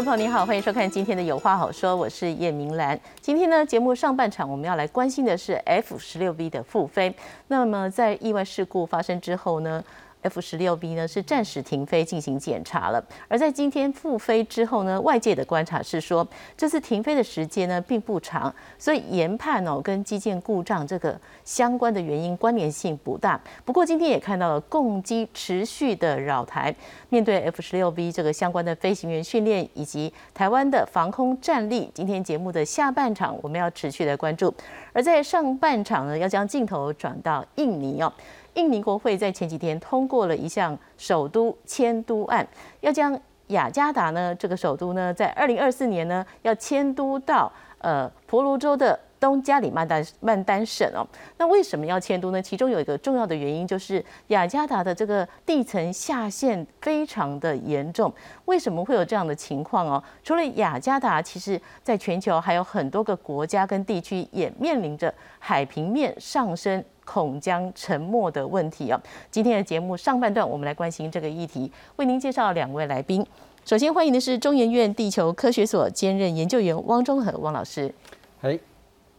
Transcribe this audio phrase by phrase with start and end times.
[0.00, 2.98] 众朋友你好，欢迎收看今天的有话好说，我是叶明兰。
[3.20, 7.14] 今天呢，节目上半场我们要来关心的是 F 十六 V 的复飞。
[7.48, 9.84] 那么在意外事故发生之后呢
[10.22, 23.40] ？F 十六 B 呢是暂时停飞进行检查了，而在今天复飞之后呢，外界的观察是说，这次停飞的时间呢并不长，所以研判哦跟机件故障这个相关的原因关联性不大。
[23.64, 26.74] 不过今天也看到了共机持续的扰台，
[27.08, 34.52] 面对 F 十六 B 这个相关的飞行员训练以及台湾的防空战力，今天节目的下半场我们要持续的关注，
[34.92, 38.12] 而在上半场呢，要将镜头转到印尼哦。
[38.54, 42.46] 印尼国会在前几天通过了一项首都迁都案，
[42.80, 48.98] 要将雅加达呢这个首都呢，在二零二四年呢要迁都到呃婆罗洲的。
[49.20, 52.40] 东加里曼丹曼丹省哦，那为什么要迁都呢？
[52.40, 58.10] 其中有一个重要的原因就是雅加达的这个地层下陷非常的严重。
[58.46, 60.02] 为什么会有这样的情况哦？
[60.22, 69.00] 除了雅加达，其实在全球还有很多个国家跟地区也面临着海平面上升恐将沉默的问题哦。
[69.32, 73.26] 今天的节目上半段，我们来关心这个议题，为您介绍两位来宾。
[73.64, 77.92] 首先欢迎的是中研院地球科学所兼任研究员汪中和汪老师。
[78.40, 78.60] 嘿。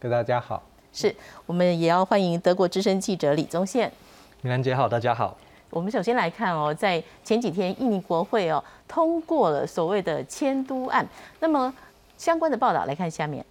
[0.00, 0.60] 大家好，
[0.92, 1.14] 是
[1.46, 3.92] 我们也要欢迎德国资深记者李宗宪。
[4.40, 5.36] 米兰姐好，大家好。
[5.70, 11.06] 我们首先来看哦，在前几天印尼国会哦通过了所谓的迁都案，
[11.40, 11.72] 那么
[12.16, 13.44] 相关的报道来看下面。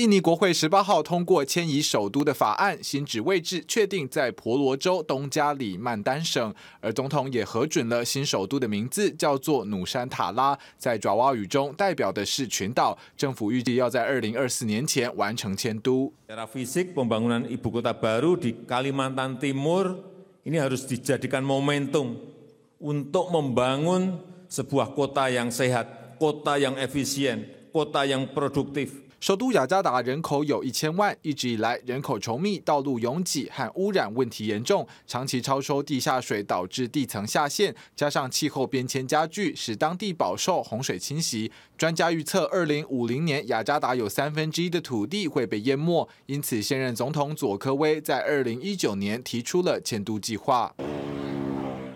[0.00, 12.96] 印尼国会十八号通过迁移首都的法案，新址位置确定在婆罗洲东加里曼丹省，而总统也核准了新首都的名字，叫做努山塔拉，在爪哇语中代表的是群岛。
[13.14, 16.10] 政府预计要在二零二四年前完成迁都。
[16.26, 20.00] Secara fisik pembangunan ibu kota baru di Kalimantan Timur
[20.48, 22.16] ini harus dijadikan momentum
[22.80, 24.16] untuk membangun
[24.48, 29.09] sebuah kota yang sehat, kota yang efisien, kota yang produktif.
[29.20, 41.52] 首都雅加达人口有一千万，一直以来人口稠密、道路拥挤和污染问题严重，长期超收地下水导致地层下陷，加上气候变迁加剧，使当地饱受洪水侵袭。
[41.76, 50.74] 专家预测，二零五零年雅加达有三分之一的土地会被淹没，因此现任总统佐科威在二零一九年提出了迁都计划。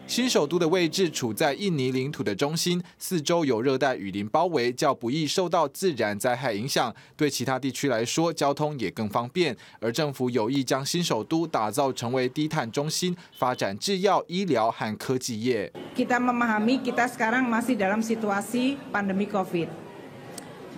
[0.07, 6.95] 新首都的位置处在印尼领土的中心，四周有热带雨林包围，较不易受到自然灾害影响。
[7.17, 9.57] 对其他地区来说，交通也更方便。
[9.81, 15.73] 而政府有意将新首都打造成为低碳中心，发展制药、医疗和科技业。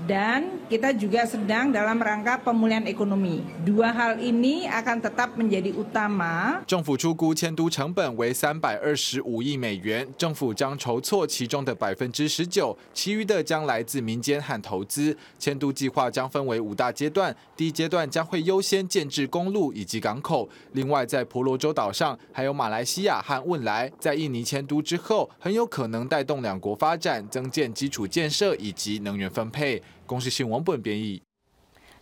[0.04, 3.40] Dan kita juga sedang dalam rangka pemulihan ekonomi.
[3.64, 6.60] Dua hal ini akan tetap menjadi utama.
[6.66, 15.16] 政府出估迁都成本为三百二十五亿美元，政府将筹措其中的百分之十九，其余的将来自民间和投资。
[15.38, 20.48] 迁都计划将分为五大阶段，第一阶段将会优先建制公路以及港口。
[20.72, 29.82] 另外，在婆罗洲岛上还有马来西亚和汶莱，在印尼迁都之后，很有可能带动两国发展，增建基础建设以及能源分配。
[30.06, 31.20] 公司新闻本编译。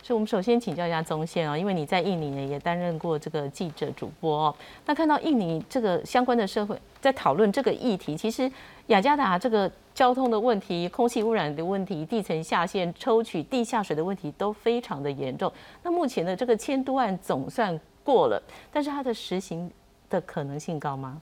[0.03, 4.55] 所以，我们首先请教一下宗宪哦，因为你在印尼呢也担任过这个记者主播哦。
[4.85, 8.51] 那看到印尼这个相关的社会在讨论这个议题，其实
[8.85, 15.51] 雅加达这个交通的问题、空气污染的问题、地层下陷、抽取地下水的问题都非常的严重。
[15.81, 18.39] 那目前的这个迁都案总算过了，
[18.71, 19.71] 但是它的实行
[20.07, 21.19] 的可能性高吗？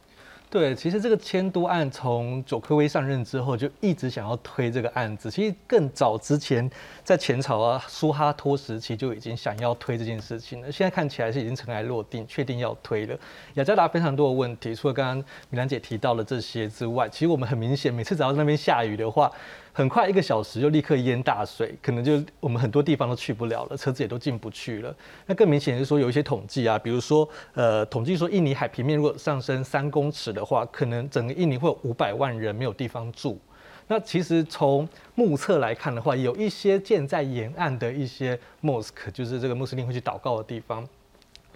[0.54, 5.32] 对，其实这个迁都案从佐科威上任之后就一直想要推这个案子。
[5.32, 6.70] 其实更早之前，
[7.04, 10.72] 在前朝啊苏哈托时期就已经想要推这件事情了。
[10.72, 13.18] 现在看起来是已经尘埃落定，确定要推了。
[13.56, 19.32] 雅加达非常多的问题，除了刚刚米兰姐提到了这些之外，其实我们很明显，每次只要那边下雨的话。
[19.76, 24.96] 很快一个小时就立刻淹大水，可能就我们很多地方都去不了了，车子也都进不去了。
[25.26, 33.40] 那更明显是说有一些统计啊，比如说呃，统计说印尼海平面如果上升三公尺的话，可能整个印尼会有五百万人没有地方住。
[33.88, 40.88] 那其实从目测来看的话，有一些建在沿岸的一些 mosque，就是这个穆斯林会去祷告的地方，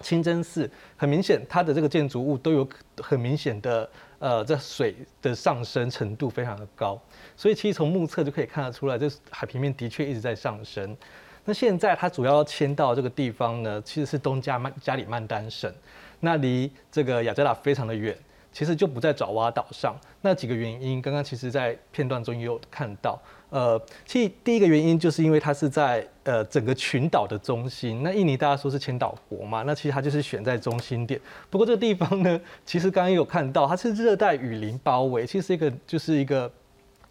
[0.02, 2.68] 清真寺，很明显它的这个建筑物都有
[3.00, 3.88] 很明显的。
[4.20, 7.00] 呃，这水的上升程度非常的高，
[7.36, 10.98] 所以其实从目测就可以看得出来，这海平面的确一直在上升。
[11.46, 15.72] 那现在它主要迁到这个地方呢，其实是东加曼加里曼丹省，
[16.20, 18.18] 那离这个雅加达非常的远。
[18.52, 23.22] 其实就不在爪哇岛上，那几个原因，刚刚其实在片段中也有看到。
[23.50, 28.04] 呃，其实第一个原因就是因为它是在呃整个群岛的中心。
[28.04, 31.18] 那印尼大家说是千岛国嘛，那其实它就是选在中心点。
[31.50, 36.52] 不过这个地方呢，其实刚刚有看到，它是热带雨林包围，其实一个就是一个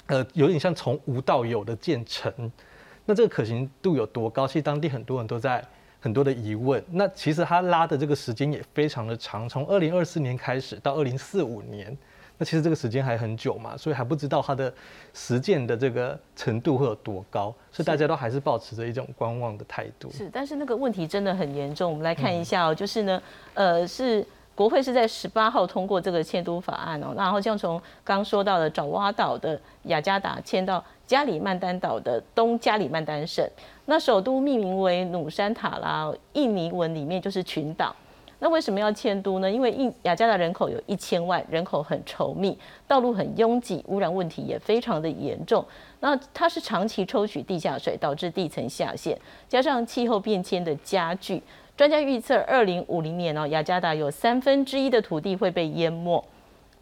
[0.09, 2.31] 呃，有点像从无到有的建成。
[3.07, 4.47] 那这个可行度有多高？
[4.47, 5.65] 其实当地很多人都在
[6.01, 6.85] 很多的疑问。
[6.91, 11.97] 那其实它拉的这个时间也非常的长，从二零二四年开始到二零四五年。
[12.39, 14.73] 那其实这个时间还很久嘛，所以还不知道它的
[15.15, 20.11] 实践的这个程度会有多高，所以大家都还是保持着一种观望的态度。
[20.11, 21.91] 是，但是那个问题真的很严重。
[21.91, 23.23] 我们来看一下哦，就是呢，
[23.55, 33.49] 呃，是国会是在十八号通过这个迁都法案哦，然后像从刚说到的爪哇岛的雅加达迁到加里曼丹岛的东加里曼丹省，
[33.87, 37.97] 那首都命名为努山塔拉，印尼文里面就是群岛。
[38.39, 39.51] 那为什么要迁都呢？
[39.51, 42.57] 因为印雅加达人口有一千万，人口很稠密，
[42.87, 45.65] 道路很拥挤，污染问题也非常的严重。
[46.01, 49.19] 那它是长期抽取地下水，导致地层下陷，
[49.49, 51.43] 加上气候变迁的加剧，
[51.77, 56.23] 专家预测二零五零年哦，雅加达有三分之一的土地会被淹没。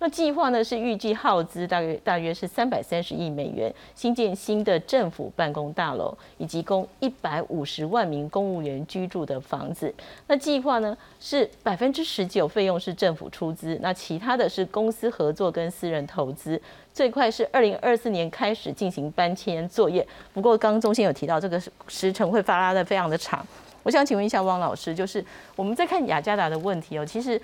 [0.05, 9.91] 那计划呢是预计耗资大约大约是三百三十亿美元，新建新的政府办公大楼，以及供一百五十万名公务员居住的房子。
[10.27, 16.61] 那计划呢是百分之十九费用是政府出资，那其他的是公司合作跟私人投资。
[16.93, 20.07] 最快是二零二四年开始进行搬迁作业。
[20.35, 21.59] 不过刚刚中心有提到这个
[21.89, 23.43] 时程会发拉的非常的长。
[23.83, 25.25] 我想请问一下汪老师，就是
[25.57, 27.41] 我们在看雅加达的问题哦，其实。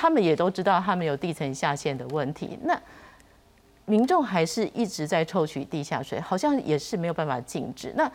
[0.00, 2.80] 他们也都知道他们有地层下陷的问题，那
[3.84, 7.92] 民众还是一直在抽取地下水，好像也是没有办法禁止。
[7.94, 8.10] 那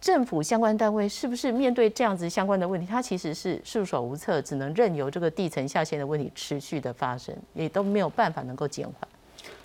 [0.00, 9.08] 政府相关单位是不是面对这样子相关的问题，它其实是束手无策，只能任由这个地层下陷的问题持续的发生，也都没有办法能够减缓。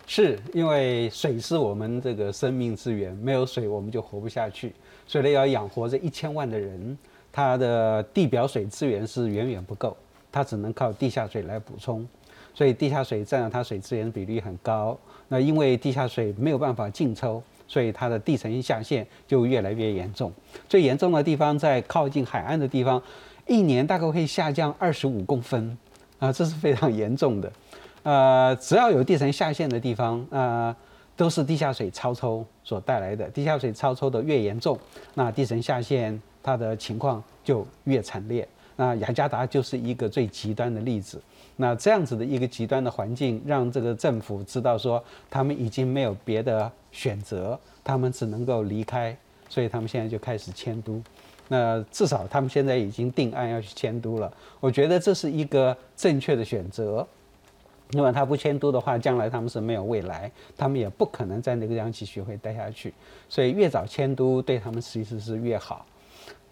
[0.07, 4.73] 是因为水是我们这个生命资源，没有水我们就活不下去，
[5.05, 6.97] 所以要养活这一千万的人，
[7.31, 9.95] 它的地表水资源是远远不够。
[10.31, 12.07] 它只能靠地下水来补充，
[12.53, 14.97] 所以地下水占了它水资源的比例很高。
[15.27, 20.31] 那因为地下水没有办法净抽，所以它的地层下陷就越来越严重。
[20.67, 23.01] 最严重的地方在靠近海岸的地方，
[23.47, 25.77] 一年大概会下降二十五公分
[26.17, 27.51] 啊，这是非常严重的。
[28.03, 30.75] 呃，只要有地层下陷的地方，啊，
[31.15, 33.29] 都是地下水超抽所带来的。
[33.29, 34.79] 地下水超抽的越严重，
[35.13, 38.47] 那地层下陷它的情况就越惨烈。
[38.79, 41.21] 那雅加达就是一个最极端的例子。
[41.57, 49.13] 那这样子的一个极端的环境，让这个政府知道说，他们已经没有别的选择，他们只能够离开，
[49.49, 51.03] 所以他们现在就开始迁都。
[51.49, 54.31] 那至少他们现在已经定案要去迁都了。
[54.61, 57.05] 我觉得这是一个正确的选择。
[57.91, 62.93] 因为他不迁都的话，将来他们是没有未来，他们也不可能在那个央企学会待下去。
[63.27, 65.83] 所以越早迁都，对他们其实是越好。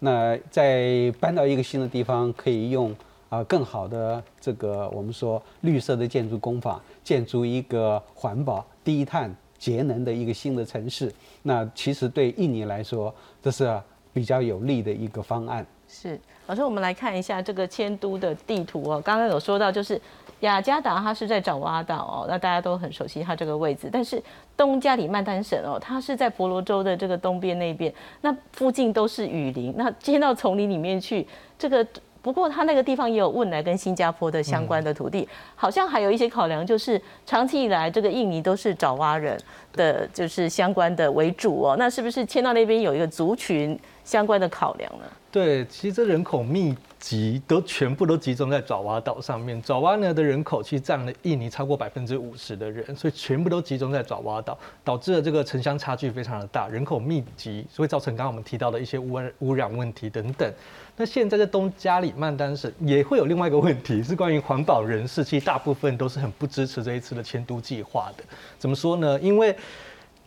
[0.00, 2.94] 那在搬到一个新的地方，可以用
[3.28, 11.12] 啊更好的这个我们说绿色的建筑工法，建筑一个环保、低碳、节能的一个新的城市。
[11.42, 13.12] 那其实对印尼来说，
[13.42, 13.80] 这是
[14.12, 15.66] 比较有利的一个方案。
[15.90, 19.00] 是，老师，我们来看一下这个迁都的地图哦。
[19.02, 19.98] 刚刚有说到，就是
[20.40, 23.88] 雅加达它是在爪哇岛哦，那大家都很熟悉它这个位置。
[23.90, 24.22] 但是
[24.54, 31.26] 东加里曼丹省哦，它是在婆罗洲的这个东边那边，那附近都是雨林，那迁到丛林里面去，
[31.58, 31.84] 这个
[32.20, 35.26] 不过它那个地方也有汶莱跟新加坡的相关的土地，
[35.56, 39.40] 好像还有一些考量，就是长期以来这个印尼都是爪哇人
[39.72, 43.78] 的就是相关的为主哦，那是不是迁到那边有一个族群
[44.08, 45.04] 相关的考量呢？
[45.30, 49.60] 对，其实人口密集都全部都集中在爪哇岛上面。
[49.60, 60.50] 爪哇呢的人口其实占了印尼超过百分之五十的人，所以全部都集中在爪哇岛，导致了这个城乡差距非常的大，人口密集，所以造成刚刚我们提到的一些污污染问题等等。
[60.96, 68.24] 那现在在东加里曼丹省也会有另外一个问题，是关于环保人士，其实大部分都是很不支持这一次的迁都计划的。
[68.58, 69.20] 怎么说呢？
[69.20, 69.54] 因为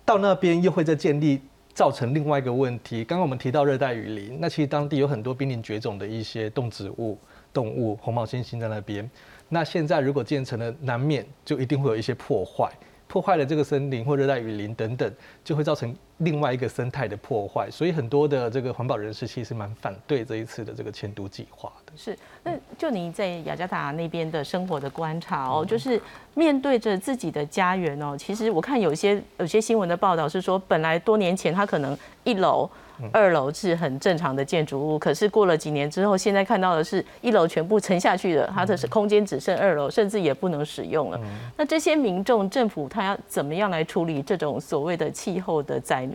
[0.06, 1.42] 到那边又会再建立。
[1.74, 3.04] 造成另外一个问题。
[3.04, 7.18] 刚刚我们提到热带雨林，那其实当地有很多濒临绝种的一些动植物、
[7.54, 9.10] 动物，红毛猩猩在那边。
[9.50, 12.72] 那现在如果建成了，难免就一定会有一些破坏。
[13.08, 15.14] 破坏了这个森林或热带雨林等等，
[15.44, 21.94] 就会造成另外一个生态的破坏，所以很多的这个环保人士其实蛮反对这一次的这个迁都计划的。
[21.96, 26.02] 是，那就您在雅加达那边的生活的观察哦，就是
[26.34, 32.70] 面对着自己的家园哦，其实我看有些有些新闻的报道是说，本来多年前他可能一楼。
[33.12, 41.20] 二楼是很正常的建筑物，可是过了几年之后，现在看到的是一楼全部沉下去了，它的空间只剩二楼，甚至也不能使用了。
[41.58, 46.06] 那这些民众、政府他要怎么样来处理这种所谓的气候的灾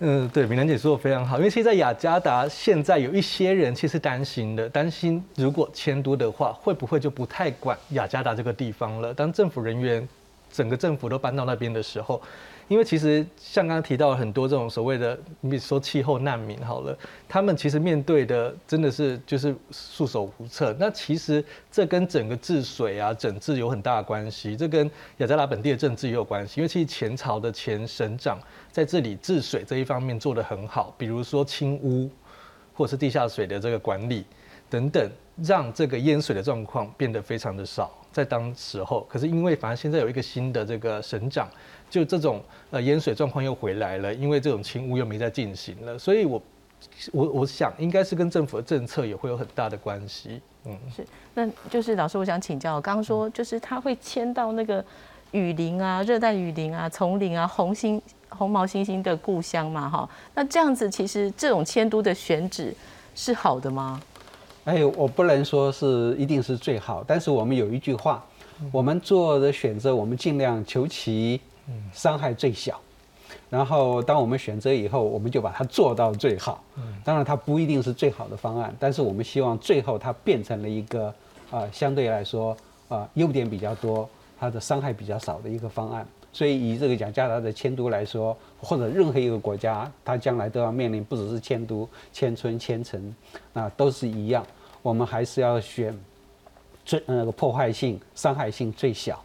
[0.00, 9.14] 嗯，对，米兰姐说的非常好，因为其实在雅加达现在有一些人其实担心的，担心如果迁都的话，会不会就不太管雅加达这个地方了？
[9.14, 10.06] 当政府人员
[10.52, 12.20] 整个政府都搬到那边的时候。
[12.68, 16.96] 因为其实像刚刚提到很多这种所谓的，你比如说气候难民好了，
[17.28, 20.74] 他们其实面对的真的是就是束手无策。
[20.78, 26.60] 那其实这跟整个治水啊、整治有很大的关系，这跟雅加达本地的政治也有关系。
[26.60, 28.38] 因为其实前朝的前省长
[28.72, 32.10] 在这里治水这一方面做得很好，比如说清污
[32.72, 34.24] 或是地下水的这个管理
[34.70, 35.10] 等等，
[35.42, 37.92] 让这个淹水的状况变得非常的少。
[38.10, 41.48] 在当时候，可是因为反正现在有一个新的这个省长，
[41.94, 46.42] 就这种呃淹水状况又回来了，因为这种清污又没再进行了，所以我
[47.12, 50.40] 我我想应该是跟政府的政策也会有很大的关系。
[50.64, 54.84] 嗯，是，那就是老师，我想请教，刚刚说就是他会迁到那个
[55.30, 62.74] 雨林啊、热带雨林啊、丛林啊、红星红毛猩猩的故乡嘛，哈，那这样子其实这种迁都的选址
[63.14, 64.00] 是好的吗？
[64.64, 68.24] 哎，我不能说是一定是最好，但是我们有一句话，
[68.72, 71.40] 我们做的选择，我们尽量求其
[71.92, 72.80] 伤害最小，
[73.50, 76.62] 然后当我们选择以后，我们就把它做到最好。
[77.04, 81.14] 当然，它不一定是最好的方案，但是我们希望最后它变成了一个
[81.50, 82.56] 啊，相对来说
[82.88, 86.06] 啊，优点比较多，它的伤害比较少的一个方案。
[86.32, 93.14] 所以，以这个雅加达的迁都来说，或者任何一个国家，它将来都要面临不只是迁都、迁村、迁城，
[93.52, 94.44] 啊，都是一样。
[94.82, 95.96] 我们还是要选
[96.84, 99.22] 最那个破坏性、伤害性最小，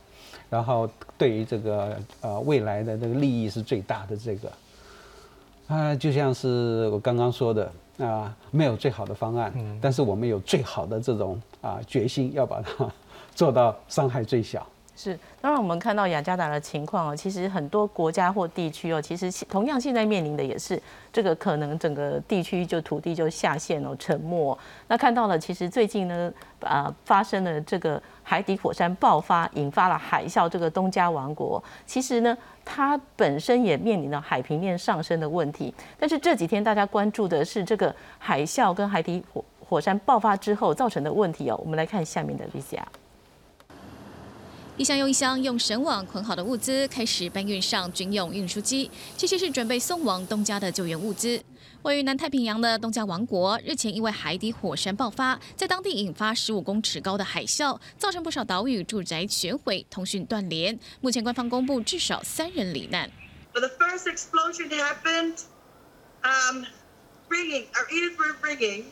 [0.50, 4.52] 然后对于这个呃未来的这个利益是最大的这个
[5.68, 12.92] 啊，就像是我刚刚说的啊，没有最好的方案，但是我们有最好的这种啊决心，要把它
[13.36, 14.66] 做到伤害最小。
[15.02, 20.78] 是，当然我们看到雅加达的情况哦，其实很多国家或地区哦，其实同样现在面临的也是
[21.10, 24.60] 这个可能整个地区就土地就下陷哦，沉没。
[24.90, 26.30] 那看到了，其实最近呢，
[26.60, 35.74] 啊，发生了这个海底火山爆发，引发了海啸，这个东加王国，其实呢，它本身也面临了海平面上升的问题。
[35.98, 41.58] 但是这几天大家关注的是这个海啸跟海底火火山爆发之后造成的问题哦。
[41.64, 42.84] 我们来看下面的 VCR。
[44.80, 51.44] 一箱又一箱用绳网捆好的物资开始搬运上军用运输机，这些是准备送往东加的救援物资。
[51.82, 60.80] 位于南太平洋的东加王国日前因为海底火山爆发，在当地引发十五公尺高的海啸，造成不少岛屿住宅全毁、通讯断联。
[61.02, 63.12] 目前官方公布至少三人罹难。
[63.52, 65.40] The first explosion happened,
[66.24, 66.66] um,
[67.28, 67.66] ringing.
[67.74, 68.86] Our ears were ringing,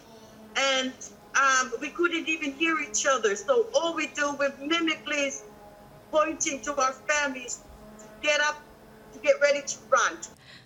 [0.53, 0.91] and
[1.34, 3.34] um, we couldn't even hear each other.
[3.38, 5.32] So all we do with mimicry.
[6.12, 7.58] Pointing to our families
[8.22, 8.58] get up
[9.14, 10.18] to get ready to run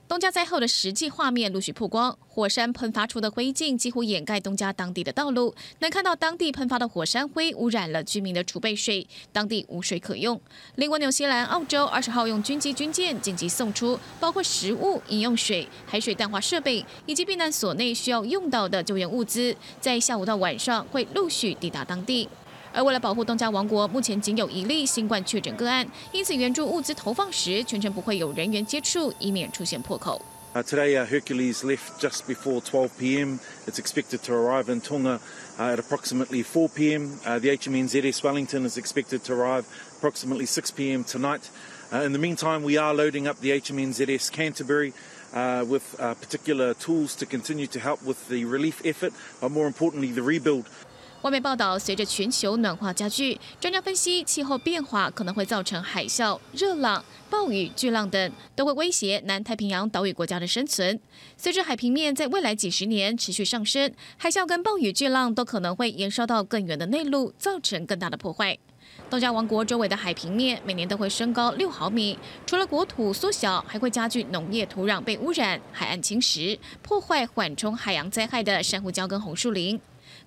[0.08, 10.42] 东家灾后的实际画面陆续曝光，火山喷发出的灰烬几乎掩盖东家当地的道路，能看到当地喷发的火山灰污染了居民的储备水，当地无水可用。
[10.76, 22.28] 邻国纽西兰、澳洲二十号用军机军舰紧急送出包括食物、饮用水、海水淡化设备以及避难所内需要用到的救援物资，在下午到晚上会陆续抵达当地。
[22.73, 30.21] 而为了保护东加王国，目前仅有一例新冠确诊个案，因此援助物资投放时全程不会有人员接触，以免出现破口。
[30.55, 33.39] Uh, today, uh, Hercules left just before 12 p.m.
[33.67, 35.21] It's expected to arrive in Tonga
[35.59, 37.19] uh, at approximately 4 p.m.
[37.27, 39.67] Uh, the HMNZS Wellington is expected to arrive
[39.99, 41.05] approximately 6 p.m.
[41.05, 41.51] tonight.
[41.93, 44.95] Uh, in the meantime, we are loading up the HMNZS Canterbury
[45.35, 50.11] uh, with particular tools to continue to help with the relief effort, but more importantly,
[50.11, 50.71] the rebuild.
[51.22, 61.00] 外媒报道，随着全球暖化加剧，专家分析，气候变化可能会造成海啸、热浪、暴雨、巨浪等，都会威胁南太平洋岛屿国家的生存。
[61.38, 68.58] 随着海平面在未来几十年持续上升，海啸跟暴雨、巨浪都可能会延烧到更远的内陆，造成更大的破坏。
[69.08, 79.80] 东家王国周围的海平面每年都会升高六毫米，除了国土缩小，还会加剧农业土壤被污染、海岸侵蚀、破坏缓冲海洋灾害的珊瑚礁跟红树林。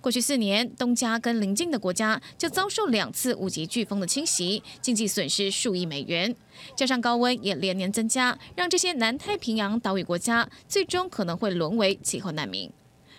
[0.05, 6.37] 过去四年，东加跟邻近的国家就遭受两次五级飓风的侵袭，经济损失数亿美元。
[6.77, 12.71] 加上高温也连年增加，让这些南太平洋岛屿国家最终可能会沦为气候难民。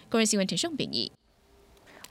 [0.10, 1.12] 个人新闻陈胜编译。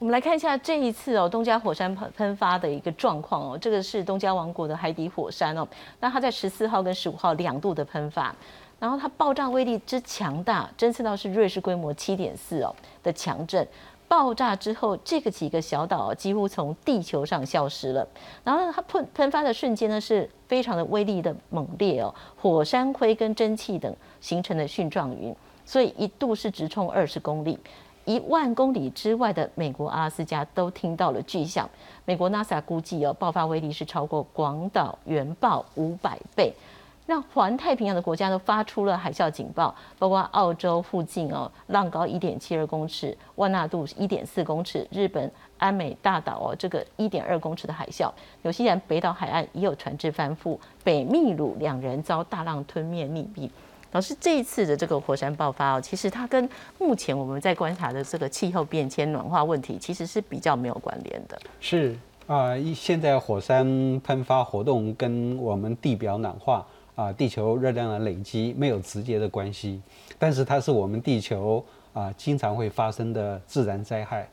[0.01, 3.57] 我们来看一下这一次哦，东加火山喷喷发的一个状况哦。
[3.57, 5.65] 这个是东加王国的海底火山哦，
[6.01, 8.35] 那它在十四号跟十五号两度的喷发，
[8.81, 13.65] 然后它爆炸威力之强大，侦测到是瑞士规模七点四哦的强震。
[14.07, 18.07] 爆炸之后，这个几个小岛几乎从地球上消失了。
[18.45, 25.35] 然后它喷喷发的瞬间呢，是非常的威力的猛烈哦，火山灰跟蒸汽等形成的蕈状云，
[25.67, 27.59] 所以一度是直冲二十公里，
[28.05, 31.69] 一万公里之外的美国阿拉斯加都听到了巨响。
[32.05, 36.53] 美国 NASA 估计哦，爆发威力是超过广岛原爆五百倍。
[37.07, 48.11] 让环太平洋的国家都发出了海啸警报，包括澳洲附近哦，浪高一点七二公尺，万纳度一点四公尺，日本安美大岛哦，这个一点二公尺的海啸，
[48.43, 53.51] 纽西兰北岛海岸也有船只翻覆，北秘鲁两人遭大浪吞灭溺毙。
[53.93, 61.39] 老师，这一次的这个火山爆发哦，其实它跟目前我们在观察的这个气候变迁、暖化问题，其实是比较没有关联的。
[61.61, 61.97] 是
[62.27, 66.67] 啊，一现在火山喷发活动跟我们地表暖化。
[66.95, 69.83] 啊，地球热量的累积没有直接的关系，
[70.17, 74.29] 但是它是我们地球啊经常会发生的自然灾害。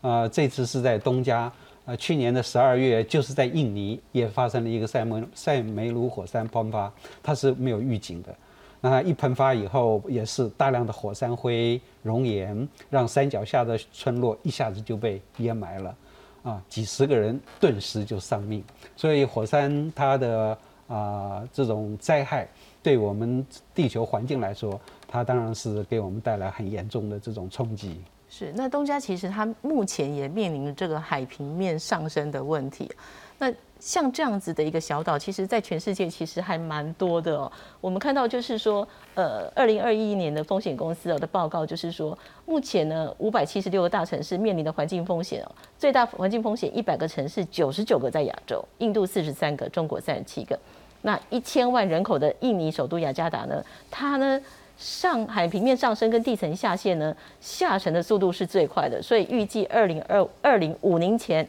[0.00, 1.50] 啊，这次是在东加，
[1.84, 6.92] 啊，去年的十二月就是在印尼也发生了一个塞梅塞梅鲁火山喷发，
[7.22, 8.32] 它是没有预警的。
[8.80, 15.96] 那一喷发以后，也是大量的火山灰熔岩，让山脚下的村落一下子就被淹埋了，
[16.44, 18.62] 啊，几十个人顿时就丧命。
[18.94, 20.56] 所以火山它的。
[20.88, 22.48] 啊，这种灾害
[22.82, 28.02] 对我们地球环境来说，它当然是给我们带来很严重的这种冲击。
[28.36, 32.90] 是，那东家其实它目前也面临这个海平面上升的问题。
[33.38, 37.52] 那像这样子的一个小岛，其实在全世界其实还蛮多的哦。
[37.80, 50.58] 我们看到就是说，呃，二零二一年的风险公司的报告就是说，目前呢五百七十六个大城市面临的环境风险哦，最大环境风险一百个城市九十九个在亚洲，印度四十三个，中国三十七个。
[51.02, 54.40] 那一千万人口的印尼首都雅加达呢，它呢
[54.76, 61.46] 上海平面上升跟地层下陷呢下沉的速度是最快的，所以预计二零二二零五零前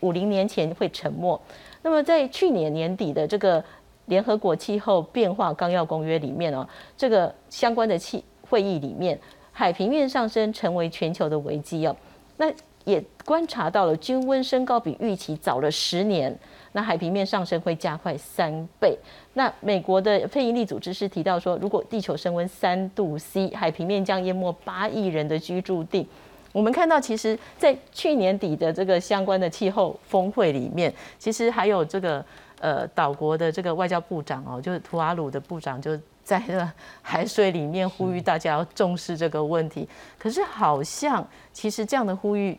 [0.00, 1.40] 五零年前会沉没。
[1.82, 3.64] 那么在去年年底的这个
[4.06, 9.18] 联合国气候变化纲要公约里面哦，这个相关的气会议里面，
[9.52, 11.96] 海平面上升成为全球的危机哦。
[12.36, 12.46] 那
[12.84, 16.36] 也观察到了均温升高比预期早了十年。
[16.76, 18.94] 那海平面上升会加快三倍。
[19.32, 26.06] 那美国的非营利组织是提到说，如果地球升温三度 C，海平面将淹没八亿人的居住地。
[26.52, 32.22] 我们看到，其实，在去年底的这个相关的气候峰会里面，其实还有这个
[32.60, 39.88] 呃岛国的这个外交部长哦，就是图瓦鲁的部长，就在那海水里面呼吁大家要重视这个问题。
[40.18, 42.58] 可是好像其实这样的呼吁。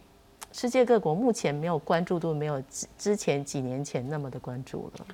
[0.51, 5.05] 世界各国目前没有关注度，没有之之前几年前那么的关注了。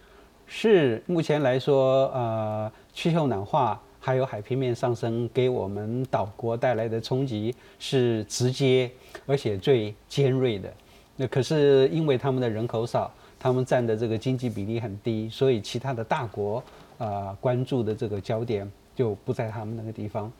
[0.47, 8.89] 是目前来说，呃，气候暖化还有海平面上升给我们岛国带来的冲击是直接
[9.25, 10.71] 而且最尖锐的。
[11.15, 16.63] 那可是因为他们的人口少，他们占的这个经济比例很低，所以其他的大国
[16.97, 20.31] 啊关注的这个焦点就不在他们那个地方。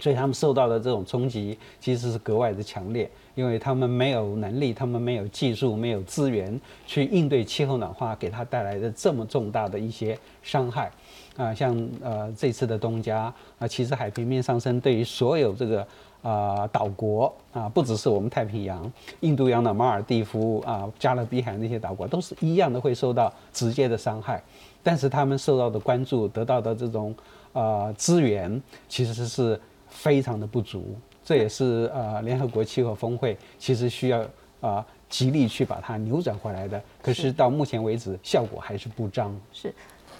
[0.00, 10.90] 所以他们受到的这种冲击其实是格外的强烈，因为他们没有能力，他们没有技术，没有资源去应对气候暖化给他带来的这么重大的一些伤害。
[11.36, 15.86] 啊，像呃这次的东加啊，其实海平面上升对于所有这个
[16.22, 24.42] 啊岛国啊，不只是我们太平洋、印度洋的马尔蒂夫啊、加勒比海那些岛国都是一样的会受到直接的伤害，
[24.82, 27.14] 但是他们受到的关注、得到的这种
[27.52, 29.58] 啊资源其实是。
[29.90, 34.24] 非常的不足，这也是呃联合国气候峰会其实需要
[34.60, 36.80] 啊极力去把它扭转回来的。
[37.02, 39.38] 可是到目前为止，效果还是不彰。
[39.52, 39.74] 是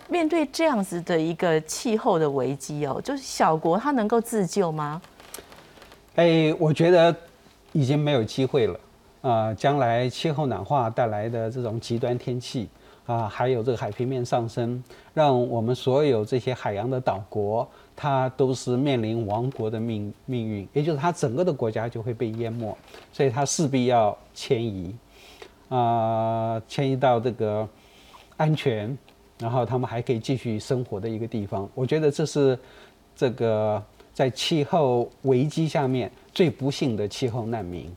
[0.09, 5.01] 面对这样子的一个气候的危机哦，就是小国它能够自救吗？
[6.17, 7.15] 哎，我觉得
[7.73, 8.81] 已经没有机会了
[9.23, 9.55] 啊！
[9.55, 12.69] 将来气候暖化带来的这种极端天气
[13.07, 14.83] 啊，还有这个海平面上升，
[15.15, 17.69] 让我们所有这些海洋的岛国。
[18.03, 22.75] 它都是面临亡国的命命运，也就是它整个的国家就会被淹没，
[23.13, 24.97] 所以它势必要迁移，
[25.69, 27.69] 啊，迁移到这个
[28.39, 28.97] 安全，
[29.39, 31.69] 然后他们还可以继续生活的一个地方。
[31.75, 32.59] 我觉得这是
[33.15, 33.83] 这个
[34.15, 37.95] 在气候危机下面最不幸的气候难民。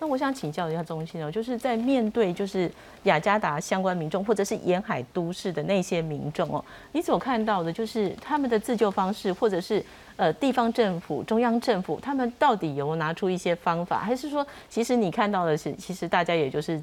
[0.00, 2.70] 那我想请教一下中心哦，就是在面对就是
[3.02, 9.84] 雅加达相关民众或者是沿海都市的那些民众哦，你所看到的就是他们的自救方式，或者是
[10.16, 16.80] 呃地方政府、中央政府，他们到底有拿出一些方法，还是说其实你看到的是，其实大家也就是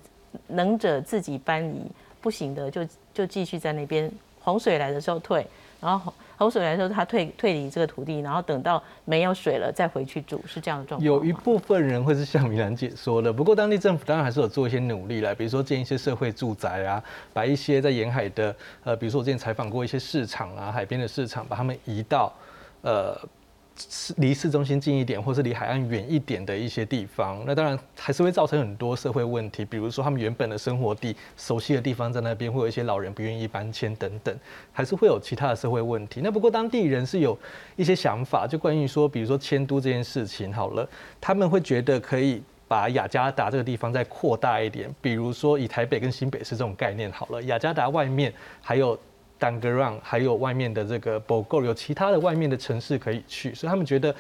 [0.48, 5.48] 能者自己搬移，不行的就就继续在那边洪水来的时候退，
[5.80, 6.14] 然后。
[6.38, 11.06] 洪水来说，他退退离这个土地，然后等到没有水了再回去住，是这样的状况。
[11.06, 22.34] 有一部分人会是像米兰姐说的，不过当地政府当然还是有做一些努力来，比如说建一些社会住宅啊，把一些在沿海的，呃，比如说我之前采访过一些市场啊，海边的市场，把他们移到，
[22.82, 23.18] 呃，
[24.18, 34.34] 离市中心近一点，或是离海岸远一点的一些地方，那当然还是会造成很多社会问题，比如说他们原本的生活地、熟悉的地方在那边，会有一些老人不愿意搬迁等等，
[34.72, 36.22] 还是会有其他的社会问题。
[36.24, 37.38] 那不过当地人是有
[37.76, 40.88] 一些想法，就关于说，比如说迁都这件事情，好了，
[41.20, 48.98] 他们会觉得可以把雅加达这个地方再扩大一点，比如说以台北跟新北市这种概念好了，雅加达外面还有。
[49.38, 54.16] 丹格让还有外面的这个 Bogor 有其他的外面的城市可以去，所以他们觉得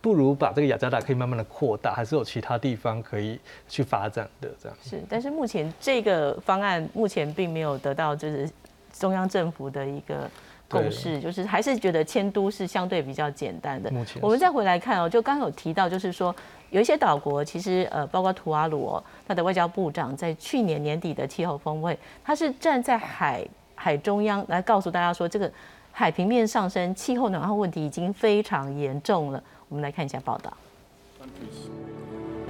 [0.00, 4.78] 不如把这个雅加达可以慢慢的扩大，还是有其他地方可以去发展的这样。
[4.82, 8.48] 是，但是目前这个方案目前并没有得到就是
[8.92, 10.30] 中央政府的一个
[10.68, 13.90] 共识，就是还是觉得迁都是相对比较简单的。
[13.90, 16.34] 目前我们再回来看哦，就刚刚有提到，就是说
[16.70, 23.44] 有一些岛国其实呃，包括图瓦鲁哦，他的外交部长在去年年底的气候峰会，他是站在海。
[23.82, 25.52] 海中央来告诉大家说，这个
[25.90, 29.42] 海平面上升、气候暖化问题已经非常严重了。
[29.68, 30.56] 我们来看一下报道。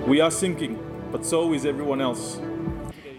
[0.06, 0.76] We are sinking,
[1.10, 2.36] but so is everyone else.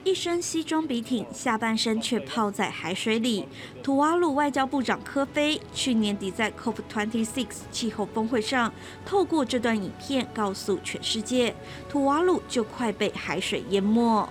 [0.04, 3.48] 一身西装笔挺，下半身却泡在海水里。
[3.82, 8.72] 土瓦鲁外交部长科菲去年底在 COP26 气候峰会上，
[9.04, 11.56] 透过这段影片告诉全世界，
[11.90, 14.30] 土瓦鲁就快被海水淹没。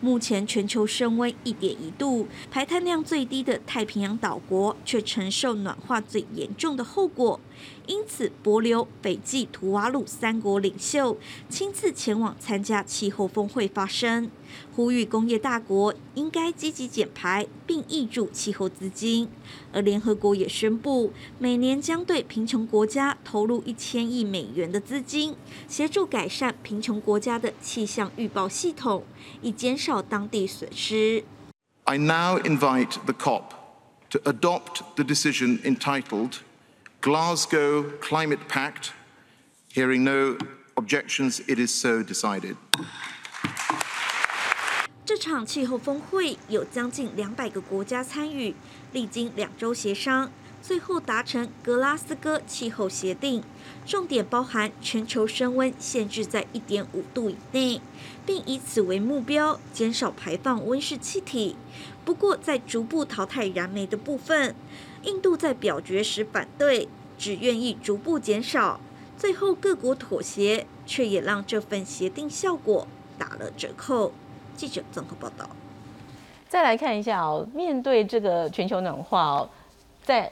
[0.00, 7.40] 目前全球升温一点一度，排碳量最低的太平洋岛国却承受暖化最严重的后果。
[7.86, 11.18] 因此，博留、斐济、图瓦鲁三国领袖
[11.50, 14.30] 亲自前往参加气候峰会发声，
[14.74, 19.28] 呼吁工业大国应该积极减排并挹注气候资金。
[19.70, 25.36] 而联合国也宣布，每年将对贫穷国家投入一千亿美元的资金，
[25.68, 29.04] 协助改善贫穷国家的气象预报系统，
[29.42, 31.24] 以减少当地损失。
[31.84, 33.50] I now invite the COP
[34.08, 36.38] to adopt the decision entitled.
[37.04, 38.94] Glasgow Climate Pact.
[39.68, 40.38] Hearing no
[40.74, 42.56] objections, it is so decided.
[45.04, 48.54] 这场气候峰会有将近两百个国家参与，
[48.92, 50.30] 历经两周协商，
[50.62, 53.44] 最后达成格拉斯哥气候协定，
[53.84, 57.82] 重点包含全球升温限制在一点五度以内，
[58.24, 61.56] 并以此为目标减少排放温室气体。
[62.02, 64.54] 不过，在逐步淘汰燃煤的部分，
[65.04, 66.88] 印度在表决时反对，
[67.18, 68.80] 只愿意逐步减少。
[69.16, 72.86] 最后各国妥协，却也让这份协定效果
[73.18, 74.12] 打了折扣。
[74.56, 75.48] 记者综合报道。
[76.48, 79.48] 再来看一下哦，面对这个全球暖化哦，
[80.02, 80.30] 在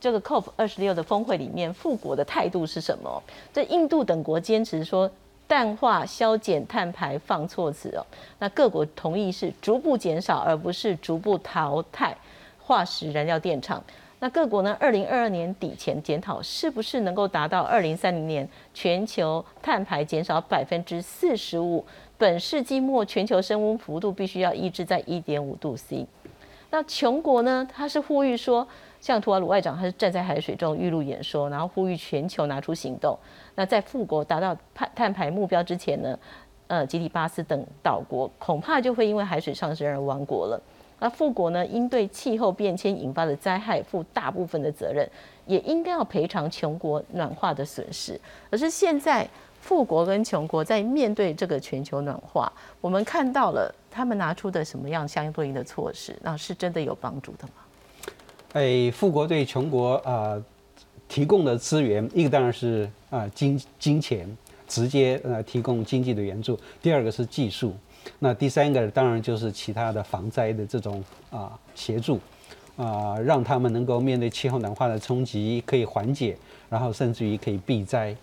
[0.00, 3.22] 这个 COP 二十六的峰会里面，富国的态度是什么？
[3.52, 5.10] 这印度等国坚持说
[5.46, 8.04] 淡化、削减碳排放措辞哦，
[8.38, 12.16] 那各国同意是逐步减少，而不是逐步淘汰。
[12.62, 13.82] 化石燃料电厂，
[14.22, 14.76] 那各国呢？
[14.78, 21.82] 二零二二年底前检讨，是不是能够达到二零三零年全球碳排减少百分之四十五？
[22.18, 26.06] 本世纪末全球升温幅度必须要抑制在一点五度 C。
[26.68, 27.66] 那穷国呢？
[27.74, 28.68] 他是呼吁说，
[29.00, 33.18] 像图瓦鲁外长，他是站在海水中预录演说，然后呼吁全球拿出行动。
[33.54, 36.18] 那在富国达到碳碳排目标之前呢？
[36.66, 40.60] 呃，吉里巴斯等岛国恐怕就会因为海水上升而亡国了。
[41.00, 45.08] 那富国呢，应对气候变迁引发的灾害负大部分的责任，
[45.46, 48.20] 也应该要赔偿穷国暖化的损失。
[48.50, 49.26] 可是现在，
[49.60, 57.52] 富国跟穷国在面对这个全球暖化，我们看到了他们拿出的什么样相对应的措施，那是真的有帮助的吗？
[58.52, 60.42] 哎，富国对穷国啊
[61.08, 64.28] 提供的资源，一个当然是啊金金钱，
[64.68, 67.74] 直接呃提供经济的援助；第二个是技术。
[68.18, 72.18] 那第三个当然就是其他的防灾的这种啊协助，
[72.76, 76.36] 啊让他们能够面对气候暖化的冲击可以缓解，
[76.68, 78.14] 然后甚至于可以避灾。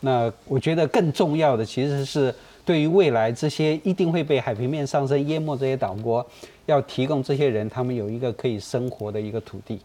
[0.00, 2.34] 那我觉得更重要的其实是
[2.64, 6.24] 对于未来这些一定会被海平面上升淹没这些岛国，
[6.66, 9.80] 要提供这些人他们有一个可以生活的一个土地，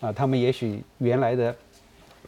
[0.00, 1.54] 啊他们也许原来的。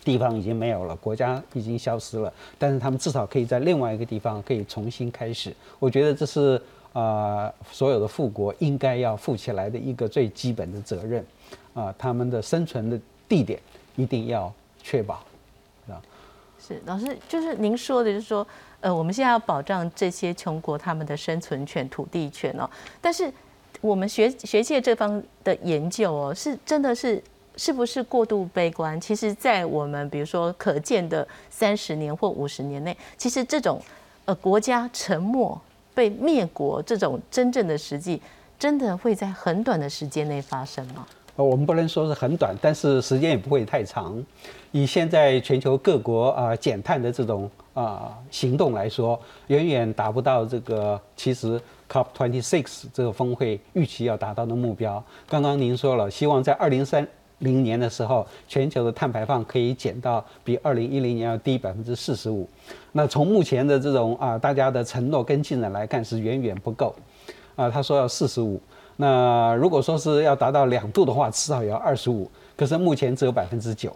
[0.05, 5.55] 地方已经没有了，国家已经消失了，但是他们至少可以在另外一个地方可以重新开始。
[5.79, 6.61] 我觉得这是
[6.93, 11.25] 啊，所有的富国应该要负起来的一个最基本的责任
[11.75, 13.61] 啊，他们的生存的地点
[13.97, 15.23] 一定要确保，
[15.89, 16.01] 啊。
[16.59, 18.47] 是老师，就是您说的，就是说，
[18.81, 22.69] 呃，我们现在要保障这些穷国他们的生存权、土地权哦，
[23.01, 23.33] 但是
[23.81, 27.23] 我们学学界这方的研究哦，是真的是。
[27.59, 28.99] 是不是过度悲观？
[29.01, 33.83] 其实，在我们比如说可见的三十年或五十年内，其实这种
[34.25, 35.61] 呃国家沉没、
[35.93, 38.23] 被灭国这种真正的实际，
[38.57, 41.05] 真的会在很短的时间内发生吗？
[41.35, 44.25] 呃，我们不能说是很短，但是时间也不会太长。
[44.71, 49.19] 以现在全球各国啊减碳的这种啊行动来说，
[49.49, 55.03] 远远达不到这个其实 COP26 这个峰会预期要达到的目标。
[55.29, 57.07] 刚刚您说了，希望在二零三
[57.41, 62.49] 零年的时候，全球的碳排放可以减到比二零一零年要低百分之四十五。
[62.93, 66.95] 那从目前的这种啊大家的承诺跟进展来看，是远远不够。
[67.57, 68.61] 啊，他说要四十五，
[68.97, 72.31] 那如果说是要达到两度的话，至少也要二十五。
[72.57, 73.95] 可是目前只有百分之九，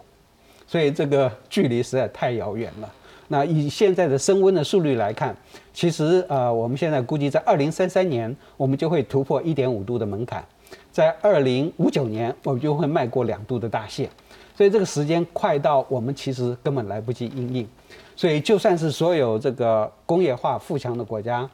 [0.67, 2.93] 所以这个距离实在太遥远了。
[3.29, 5.33] 那以现在的升温的速率来看，
[5.73, 10.45] 其实呃，我们现在估计在二零三三年，我们就会突破一点五度的门槛。
[10.93, 14.07] 在二零五九年，我们就会迈过两度的大限，
[14.55, 17.67] 所以这个时间快到我们其实根本来不及应应，
[18.15, 21.49] 所以就算是所有这个工业化富强的国家，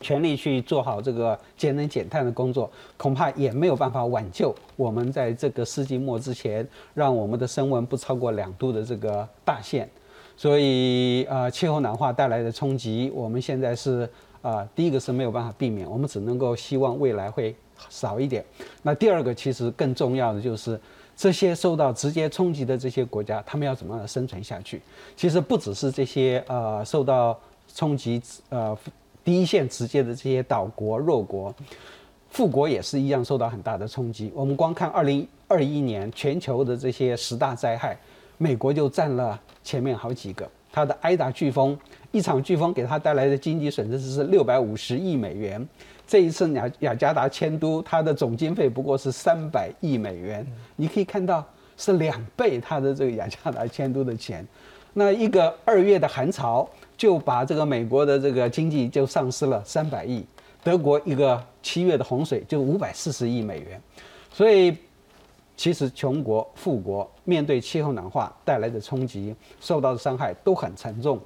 [0.00, 9.86] 全力去做好这个节能减碳的工作，恐怕也没有办法挽救我们在这个世纪末之前，让我们的升温不超过两度的这个大限。
[10.38, 14.08] 所以呃，气候暖化带来的冲击，我们现在是
[14.40, 17.54] 啊，第一个是没有办法避免，我们只能够希望未来会。
[17.88, 18.44] 少一点。
[18.82, 20.80] 那第二个，其实更重要的就是
[21.16, 24.80] 这些受到直接冲击的这些国家，他们要怎么样生存下去？
[25.16, 27.38] 其实不只是这些呃受到
[27.74, 28.76] 冲击呃
[29.22, 31.54] 第一线直接的这些岛国弱国，
[32.30, 34.32] 富国也是一样受到很大的冲击。
[34.34, 37.96] 我们光看二零二一年全球的这些十大灾害，
[38.38, 40.48] 美国就占了前面好几个。
[40.72, 41.78] 它的埃达飓风，
[42.14, 45.68] 一场飓风给它带来的经济损失是六百五十亿美元。
[46.06, 50.46] 这一次雅雅加达迁都，它的总经费不过是三百亿美元，
[50.76, 51.44] 你可以看到
[51.76, 54.46] 是两倍它的这个雅加达迁都的钱。
[54.92, 60.24] 那一个二月的寒潮就把这个美国的这个经济就丧失了三百亿，
[60.62, 63.82] 德国一个七月的洪水就五百四十亿美元。
[64.32, 64.76] 所以
[65.56, 71.20] 其实穷国富国面对气候暖化带来的冲击，受到的伤害都很沉重。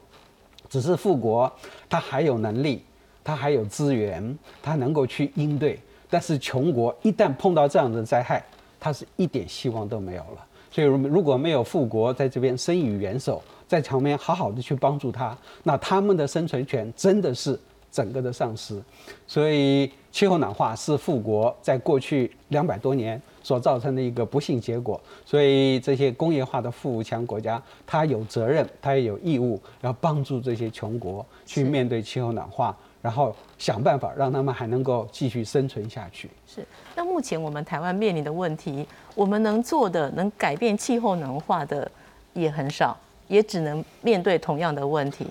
[0.68, 1.50] 只是富国
[1.88, 2.82] 它还有能力。
[3.24, 5.78] 它还有资源，它能够去应对。
[6.08, 8.42] 但是穷国一旦碰到这样的灾害，
[8.80, 10.46] 它是一点希望都没有了。
[10.70, 17.58] 所以，如如果没有富国在这边伸以援手，在旁边好好的去帮助他，那他们的生存权真的是
[17.92, 18.82] 整个的丧失。
[19.26, 25.00] 所以，气候暖化是富国在过去两百多年所造成的一个不幸结果。
[25.24, 32.76] 所以，这些工业化的富强国家，他有责任，他也有义务要帮助这些穷国去面对气候暖化。
[33.00, 36.28] 然后想办法让他们还能够继续生存下去。
[36.46, 38.84] 是，那目前我们台湾面临的问题，
[39.14, 41.90] 我们能做的、能改变气候暖化的
[42.34, 45.24] 也很少，也只能面对同样的问题。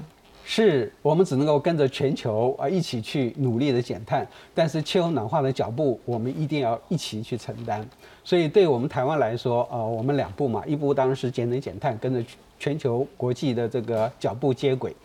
[0.50, 7.86] 是我们只能够跟着全球啊一起去努力的减碳，但是气候暖化的脚步，我们一定要一起去承担。
[8.24, 12.24] 所以对我们台湾来说，呃，我们两步嘛，一步当然是节能减碳，跟着
[12.58, 14.96] 全球国际的这个脚步接轨。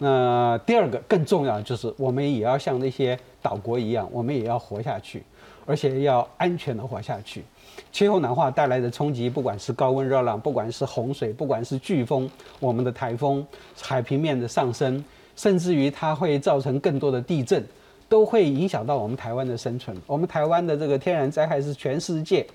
[0.00, 5.22] 那第二个更重要的就是，我们也要像那些岛国一样，我们也要活下去，
[5.68, 7.44] 而且要安全的活下去。
[7.92, 12.28] 气候暖化带来的冲击，不管是高温热浪，不管是洪水，不管是飓风，
[12.58, 13.46] 我们的台风、
[13.78, 15.04] 海平面的上升，
[15.36, 17.62] 甚至于它会造成更多的地震，
[18.08, 19.94] 都会影响到我们台湾的生存。
[20.06, 22.46] 我们台湾的这个天然灾害是全世界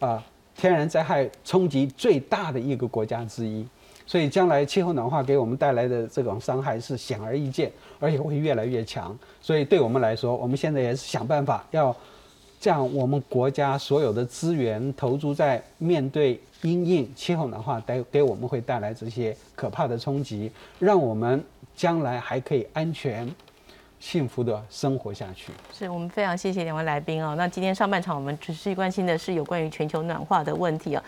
[0.00, 0.22] 啊
[0.56, 3.64] 天然灾害冲击最大的一个国家之一。
[4.06, 9.16] 所以将来气候暖化给我们带来的这种伤害是显而易见，而且会越来越强。
[9.38, 11.94] 所以对我们来说，我们现在也是想办法要
[12.60, 21.42] 将我们国家所有的资源投注在面对阴影气候暖化带给我们会带来这些可怕的冲击，让我们
[21.76, 23.28] 将来还可以安全。
[24.00, 25.50] 幸福的生活下去。
[25.76, 27.34] 是我们非常谢谢两位来宾哦。
[27.36, 31.02] 那今天上半场我们持续关心的是有关于全球暖化的问题哦。